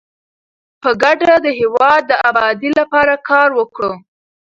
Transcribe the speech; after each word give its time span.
په 0.81 0.89
ګډه 1.01 1.35
د 1.45 1.47
هیواد 1.59 2.01
د 2.07 2.11
ابادۍ 2.29 2.71
لپاره 2.79 3.13
کار 3.29 3.49
وکړو. 3.59 3.93